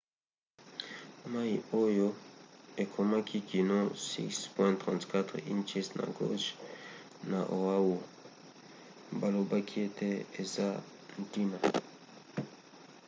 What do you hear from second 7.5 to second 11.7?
oahu balobaki ete eza ntina